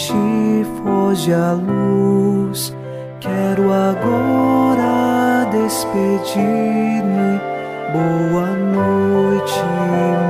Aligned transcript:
Noite, 0.00 0.64
foge 0.82 1.30
a 1.30 1.52
luz. 1.52 2.74
Quero 3.20 3.70
agora 3.70 5.44
despedir-me. 5.52 7.38
Boa 7.92 8.46
noite, 8.56 9.60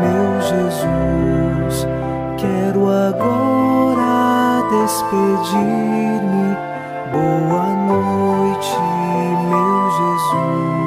meu 0.02 0.40
Jesus. 0.42 1.86
Quero 2.36 2.90
agora 2.90 4.66
despedir-me. 4.70 6.56
Boa 7.12 7.68
noite, 7.86 8.76
meu 9.50 9.90
Jesus. 10.00 10.80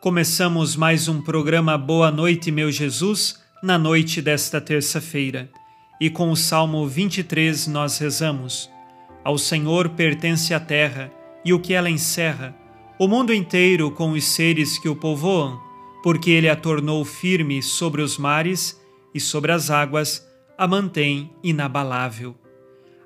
Começamos 0.00 0.74
mais 0.74 1.06
um 1.06 1.22
programa 1.22 1.78
Boa 1.78 2.10
Noite, 2.10 2.50
meu 2.50 2.72
Jesus, 2.72 3.41
na 3.62 3.78
noite 3.78 4.20
desta 4.20 4.60
terça-feira. 4.60 5.48
E 6.00 6.10
com 6.10 6.32
o 6.32 6.36
Salmo 6.36 6.84
23 6.86 7.68
nós 7.68 7.98
rezamos: 7.98 8.68
Ao 9.22 9.38
Senhor 9.38 9.90
pertence 9.90 10.52
a 10.52 10.58
terra 10.58 11.12
e 11.44 11.52
o 11.52 11.60
que 11.60 11.72
ela 11.72 11.88
encerra, 11.88 12.56
o 12.98 13.06
mundo 13.06 13.32
inteiro 13.32 13.90
com 13.90 14.12
os 14.12 14.24
seres 14.24 14.78
que 14.78 14.88
o 14.88 14.96
povoam, 14.96 15.60
porque 16.02 16.30
ele 16.30 16.48
a 16.48 16.56
tornou 16.56 17.04
firme 17.04 17.62
sobre 17.62 18.02
os 18.02 18.18
mares 18.18 18.80
e 19.14 19.20
sobre 19.20 19.52
as 19.52 19.70
águas 19.70 20.26
a 20.58 20.66
mantém 20.66 21.30
inabalável. 21.42 22.34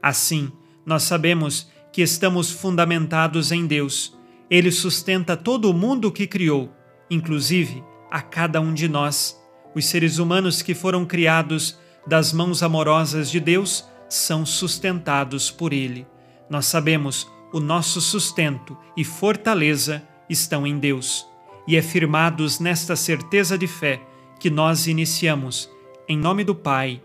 Assim, 0.03 0.51
nós 0.85 1.03
sabemos 1.03 1.71
que 1.93 2.01
estamos 2.01 2.51
fundamentados 2.51 3.53
em 3.53 3.67
Deus. 3.67 4.17
Ele 4.51 4.71
sustenta 4.71 5.37
todo 5.37 5.71
o 5.71 5.75
mundo 5.75 6.13
que 6.13 6.27
criou, 6.27 6.71
inclusive 7.11 7.83
a 8.11 8.23
cada 8.23 8.61
um 8.61 8.73
de 8.73 8.89
nós. 8.89 9.37
Os 9.77 9.85
seres 9.85 10.17
humanos 10.17 10.63
que 10.63 10.75
foram 10.75 11.05
criados 11.05 11.79
das 12.07 12.33
mãos 12.33 12.63
amorosas 12.63 13.31
de 13.31 13.39
Deus 13.39 13.85
são 14.09 14.47
sustentados 14.47 15.51
por 15.51 15.71
Ele. 15.71 16.07
Nós 16.49 16.65
sabemos 16.65 17.31
o 17.53 17.61
nosso 17.61 18.01
sustento 18.01 18.75
e 18.97 19.05
fortaleza 19.05 20.03
estão 20.31 20.67
em 20.67 20.79
Deus. 20.79 21.27
E 21.69 21.77
é 21.77 21.83
firmados 21.83 22.59
nesta 22.59 22.97
certeza 22.97 23.59
de 23.59 23.67
fé 23.67 24.01
que 24.41 24.49
nós 24.49 24.87
iniciamos, 24.87 25.71
em 26.09 26.17
nome 26.17 26.43
do 26.43 26.55
Pai, 26.55 27.03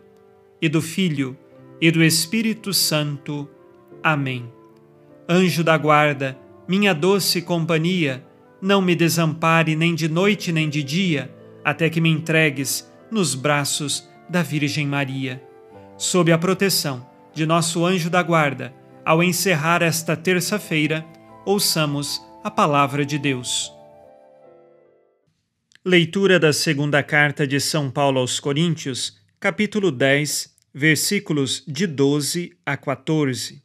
e 0.61 0.69
do 0.69 0.81
Filho, 0.81 1.37
e 1.81 1.91
do 1.91 2.01
Espírito 2.01 2.73
Santo. 2.73 3.49
Amém. 4.01 4.49
Anjo 5.27 5.61
da 5.61 5.77
guarda, 5.77 6.39
minha 6.69 6.93
doce 6.93 7.41
companhia, 7.41 8.25
não 8.61 8.81
me 8.81 8.95
desampare 8.95 9.75
nem 9.75 9.93
de 9.93 10.07
noite 10.07 10.53
nem 10.53 10.69
de 10.69 10.81
dia, 10.81 11.40
até 11.63 11.89
que 11.89 12.01
me 12.01 12.09
entregues 12.09 12.91
nos 13.11 13.35
braços 13.35 14.07
da 14.29 14.41
Virgem 14.41 14.87
Maria. 14.87 15.41
Sob 15.97 16.31
a 16.31 16.37
proteção 16.37 17.07
de 17.33 17.45
nosso 17.45 17.85
anjo 17.85 18.09
da 18.09 18.23
guarda, 18.23 18.73
ao 19.05 19.23
encerrar 19.23 19.81
esta 19.81 20.15
terça-feira, 20.15 21.05
ouçamos 21.45 22.21
a 22.43 22.51
palavra 22.51 23.05
de 23.05 23.17
Deus. 23.17 23.71
Leitura 25.83 26.39
da 26.39 26.53
segunda 26.53 27.01
carta 27.01 27.47
de 27.47 27.59
São 27.59 27.89
Paulo 27.89 28.19
aos 28.19 28.39
Coríntios, 28.39 29.17
capítulo 29.39 29.91
10, 29.91 30.55
versículos 30.73 31.63
de 31.67 31.87
12 31.87 32.55
a 32.65 32.77
14. 32.77 33.63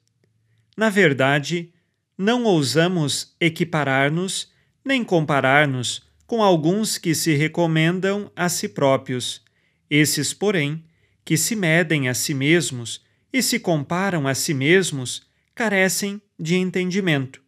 Na 0.76 0.88
verdade, 0.88 1.72
não 2.16 2.44
ousamos 2.44 3.36
equiparar-nos 3.38 4.50
nem 4.84 5.04
comparar-nos 5.04 6.05
com 6.26 6.42
alguns 6.42 6.98
que 6.98 7.14
se 7.14 7.34
recomendam 7.34 8.30
a 8.34 8.48
si 8.48 8.68
próprios 8.68 9.44
esses, 9.90 10.32
porém, 10.34 10.84
que 11.24 11.36
se 11.36 11.56
medem 11.56 12.08
a 12.08 12.14
si 12.14 12.34
mesmos 12.34 13.04
e 13.32 13.42
se 13.42 13.58
comparam 13.58 14.26
a 14.26 14.34
si 14.34 14.54
mesmos, 14.54 15.22
carecem 15.54 16.20
de 16.38 16.56
entendimento. 16.56 17.40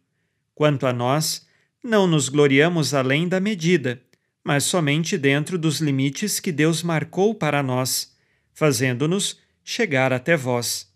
Quanto 0.55 0.87
a 0.87 0.93
nós, 0.93 1.45
não 1.83 2.07
nos 2.07 2.29
gloriamos 2.29 2.93
além 2.93 3.27
da 3.27 3.39
medida, 3.39 4.01
mas 4.43 4.63
somente 4.63 5.17
dentro 5.17 5.57
dos 5.57 5.79
limites 5.79 6.39
que 6.39 6.51
Deus 6.51 6.81
marcou 6.83 7.35
para 7.35 7.61
nós, 7.61 8.15
fazendo-nos 8.53 9.39
chegar 9.63 10.11
até 10.11 10.35
vós. 10.35 10.87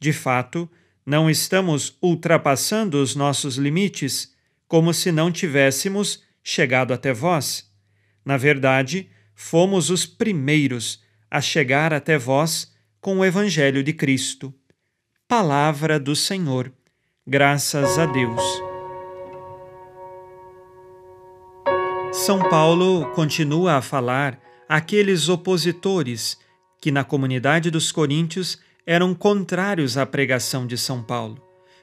De 0.00 0.12
fato, 0.12 0.70
não 1.04 1.28
estamos 1.28 1.96
ultrapassando 2.00 3.02
os 3.02 3.14
nossos 3.14 3.56
limites, 3.56 4.32
como 4.66 4.94
se 4.94 5.12
não 5.12 5.30
tivéssemos 5.30 6.22
chegado 6.44 6.92
até 6.92 7.12
vós. 7.12 7.68
Na 8.24 8.36
verdade, 8.36 9.10
fomos 9.34 9.88
os 9.88 10.04
primeiros 10.04 11.02
a 11.30 11.40
chegar 11.40 11.92
até 11.92 12.18
vós 12.18 12.72
com 13.00 13.18
o 13.18 13.24
Evangelho 13.24 13.82
de 13.82 13.92
Cristo. 13.94 14.54
Palavra 15.26 15.98
do 15.98 16.14
Senhor. 16.14 16.70
Graças 17.26 17.98
a 17.98 18.04
Deus. 18.04 18.42
São 22.12 22.38
Paulo 22.48 23.10
continua 23.12 23.74
a 23.74 23.82
falar 23.82 24.38
àqueles 24.68 25.28
opositores 25.28 26.38
que 26.80 26.92
na 26.92 27.02
comunidade 27.02 27.70
dos 27.70 27.90
coríntios 27.90 28.58
eram 28.86 29.14
contrários 29.14 29.96
à 29.96 30.04
pregação 30.04 30.66
de 30.66 30.76
São 30.76 31.02
Paulo. 31.02 31.42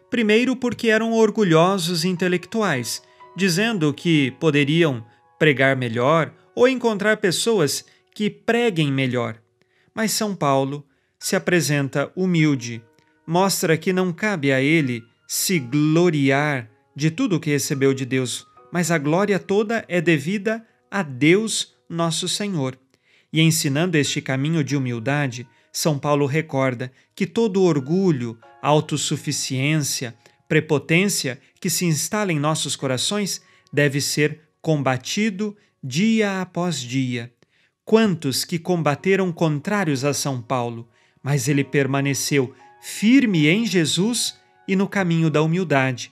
Primeiro, 0.09 0.55
porque 0.55 0.89
eram 0.89 1.13
orgulhosos 1.13 2.05
intelectuais, 2.05 3.01
dizendo 3.35 3.93
que 3.93 4.31
poderiam 4.31 5.05
pregar 5.39 5.75
melhor 5.75 6.33
ou 6.55 6.67
encontrar 6.67 7.17
pessoas 7.17 7.85
que 8.13 8.29
preguem 8.29 8.91
melhor. 8.91 9.37
Mas 9.93 10.11
São 10.11 10.35
Paulo 10.35 10.85
se 11.17 11.35
apresenta 11.35 12.11
humilde, 12.15 12.83
mostra 13.25 13.77
que 13.77 13.93
não 13.93 14.11
cabe 14.11 14.51
a 14.51 14.61
ele 14.61 15.03
se 15.27 15.59
gloriar 15.59 16.69
de 16.95 17.09
tudo 17.09 17.37
o 17.37 17.39
que 17.39 17.49
recebeu 17.49 17.93
de 17.93 18.05
Deus, 18.05 18.45
mas 18.71 18.91
a 18.91 18.97
glória 18.97 19.39
toda 19.39 19.85
é 19.87 20.01
devida 20.01 20.65
a 20.89 21.01
Deus, 21.01 21.73
nosso 21.87 22.27
Senhor. 22.27 22.77
E 23.31 23.39
ensinando 23.41 23.97
este 23.97 24.21
caminho 24.21 24.63
de 24.63 24.75
humildade, 24.75 25.47
São 25.71 25.97
Paulo 25.97 26.25
recorda 26.25 26.91
que 27.15 27.25
todo 27.25 27.63
orgulho, 27.63 28.37
autossuficiência, 28.61 30.13
prepotência 30.51 31.39
que 31.61 31.69
se 31.69 31.85
instala 31.85 32.29
em 32.33 32.37
nossos 32.37 32.75
corações 32.75 33.41
deve 33.71 34.01
ser 34.01 34.41
combatido 34.61 35.55
dia 35.81 36.41
após 36.41 36.81
dia. 36.81 37.31
Quantos 37.85 38.43
que 38.43 38.59
combateram 38.59 39.31
contrários 39.31 40.03
a 40.03 40.13
São 40.13 40.41
Paulo, 40.41 40.89
mas 41.23 41.47
ele 41.47 41.63
permaneceu 41.63 42.53
firme 42.81 43.47
em 43.47 43.65
Jesus 43.65 44.37
e 44.67 44.75
no 44.75 44.89
caminho 44.89 45.29
da 45.29 45.41
humildade. 45.41 46.11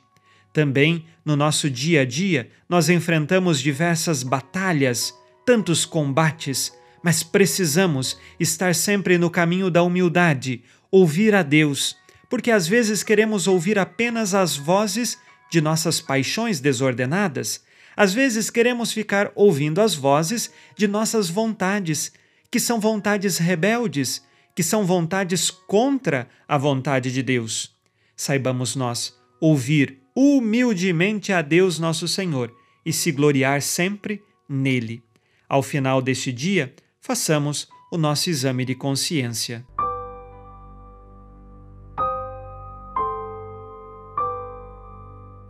Também 0.53 1.03
no 1.25 1.35
nosso 1.35 1.69
dia 1.69 2.03
a 2.03 2.05
dia, 2.05 2.49
nós 2.69 2.87
enfrentamos 2.87 3.59
diversas 3.59 4.23
batalhas, 4.23 5.13
tantos 5.45 5.83
combates, 5.83 6.71
mas 7.03 7.23
precisamos 7.23 8.17
estar 8.39 8.73
sempre 8.73 9.17
no 9.17 9.29
caminho 9.29 9.69
da 9.69 9.83
humildade, 9.83 10.63
ouvir 10.89 11.35
a 11.35 11.43
Deus, 11.43 11.97
porque 12.29 12.51
às 12.51 12.67
vezes 12.67 13.03
queremos 13.03 13.47
ouvir 13.47 13.79
apenas 13.79 14.33
as 14.33 14.55
vozes 14.55 15.17
de 15.51 15.59
nossas 15.59 15.99
paixões 15.99 16.59
desordenadas 16.59 17.63
às 17.99 18.13
vezes 18.13 18.49
queremos 18.49 18.93
ficar 18.93 19.29
ouvindo 19.35 19.81
as 19.81 19.93
vozes 19.93 20.49
de 20.73 20.87
nossas 20.87 21.29
vontades, 21.29 22.13
que 22.49 22.57
são 22.57 22.79
vontades 22.79 23.37
rebeldes, 23.37 24.23
que 24.55 24.63
são 24.63 24.85
vontades 24.85 25.51
contra 25.51 26.25
a 26.47 26.57
vontade 26.57 27.11
de 27.11 27.21
Deus. 27.21 27.75
Saibamos 28.15 28.73
nós 28.73 29.13
ouvir 29.41 29.99
humildemente 30.15 31.33
a 31.33 31.41
Deus 31.41 31.77
nosso 31.77 32.07
Senhor 32.07 32.55
e 32.85 32.93
se 32.93 33.11
gloriar 33.11 33.61
sempre 33.61 34.23
nele. 34.47 35.03
Ao 35.49 35.61
final 35.61 36.01
deste 36.01 36.31
dia, 36.31 36.73
façamos 37.01 37.67
o 37.91 37.97
nosso 37.97 38.29
exame 38.29 38.63
de 38.63 38.75
consciência. 38.75 39.65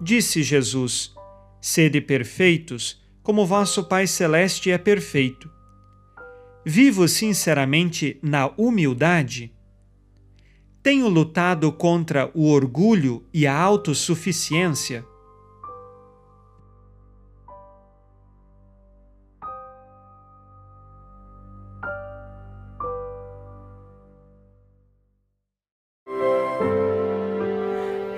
Disse 0.01 0.41
Jesus: 0.41 1.13
Sede 1.61 1.99
perfeitos, 1.99 3.01
como 3.21 3.45
vosso 3.45 3.83
Pai 3.83 4.07
Celeste 4.07 4.71
é 4.71 4.77
perfeito. 4.77 5.51
Vivo 6.65 7.07
sinceramente 7.07 8.17
na 8.21 8.47
humildade? 8.57 9.53
Tenho 10.81 11.09
lutado 11.09 11.71
contra 11.71 12.31
o 12.33 12.49
orgulho 12.49 13.25
e 13.33 13.45
a 13.45 13.53
autossuficiência? 13.53 15.05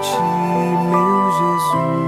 ti, 0.00 0.18
meu 0.90 1.30
Jesus. 1.38 2.07